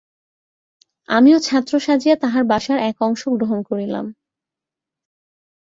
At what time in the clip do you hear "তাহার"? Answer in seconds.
2.15-2.43